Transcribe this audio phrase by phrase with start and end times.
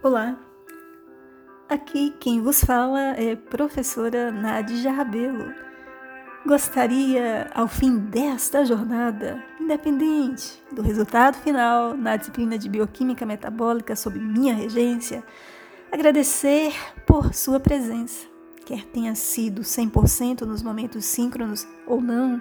[0.00, 0.38] Olá,
[1.68, 5.52] aqui quem vos fala é professora Nadia Rabelo.
[6.46, 14.20] Gostaria, ao fim desta jornada, independente do resultado final na disciplina de Bioquímica Metabólica sob
[14.20, 15.24] minha regência,
[15.90, 16.72] agradecer
[17.04, 18.24] por sua presença,
[18.64, 22.40] quer tenha sido 100% nos momentos síncronos ou não,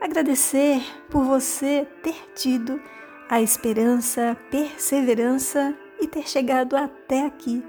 [0.00, 2.80] agradecer por você ter tido
[3.28, 7.64] a esperança, perseverança e ter chegado até aqui,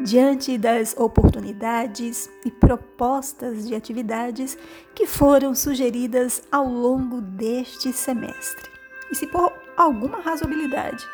[0.00, 4.56] diante das oportunidades e propostas de atividades
[4.94, 8.70] que foram sugeridas ao longo deste semestre.
[9.10, 11.06] E se por alguma razoabilidade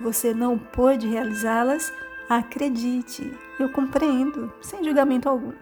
[0.00, 1.92] você não pôde realizá-las,
[2.28, 5.52] acredite, eu compreendo, sem julgamento algum.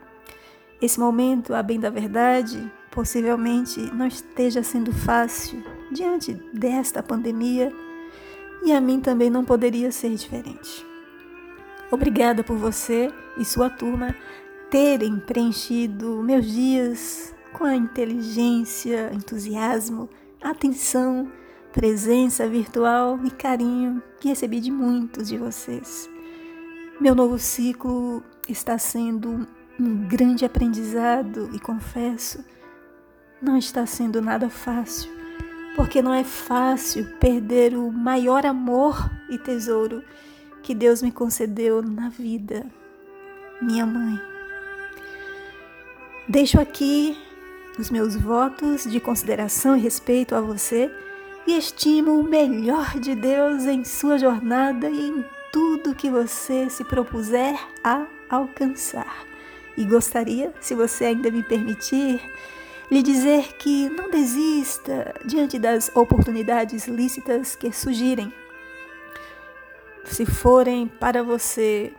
[0.81, 7.73] Esse momento, a bem da verdade, possivelmente não esteja sendo fácil diante desta pandemia
[8.65, 10.85] e a mim também não poderia ser diferente.
[11.91, 14.15] Obrigada por você e sua turma
[14.71, 20.11] terem preenchido meus dias com a inteligência, entusiasmo,
[20.43, 21.31] atenção,
[21.73, 26.09] presença virtual e carinho que recebi de muitos de vocês.
[27.01, 29.47] Meu novo ciclo está sendo
[29.79, 32.45] um grande aprendizado e confesso,
[33.41, 35.17] não está sendo nada fácil
[35.77, 40.03] porque não é fácil perder o maior amor e tesouro
[40.63, 42.65] que Deus me concedeu na vida,
[43.61, 44.19] minha mãe.
[46.27, 47.17] Deixo aqui
[47.79, 50.91] os meus votos de consideração e respeito a você
[51.47, 56.85] e estimo o melhor de Deus em sua jornada e em tudo que você se
[56.85, 59.27] propuser a alcançar.
[59.77, 62.19] E gostaria, se você ainda me permitir,
[62.91, 68.33] lhe dizer que não desista diante das oportunidades lícitas que surgirem.
[70.05, 71.93] Se forem para você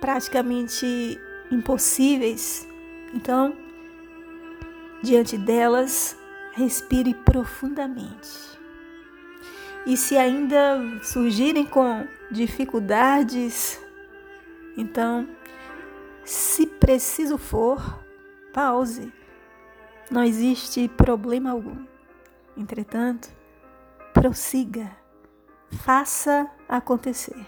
[0.00, 1.18] praticamente
[1.50, 2.68] impossíveis,
[3.14, 3.56] então,
[5.02, 6.16] diante delas,
[6.52, 8.56] respire profundamente.
[9.86, 13.80] E se ainda surgirem com dificuldades,
[14.76, 15.26] então,
[16.24, 18.04] se preciso for,
[18.52, 19.10] pause
[20.10, 21.84] não existe problema algum.
[22.56, 23.28] Entretanto,
[24.12, 24.90] prossiga,
[25.70, 27.46] faça acontecer.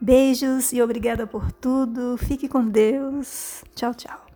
[0.00, 2.16] Beijos e obrigada por tudo.
[2.16, 3.62] Fique com Deus.
[3.74, 4.29] Tchau, tchau.